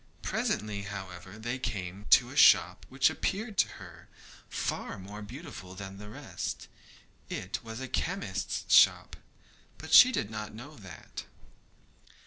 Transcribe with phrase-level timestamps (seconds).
[0.23, 4.09] Presently, however, they came to a shop which appeared to her
[4.49, 6.67] far more beautiful than the rest.
[7.29, 9.15] It was a chemist's shop,
[9.77, 11.25] but she did not know that.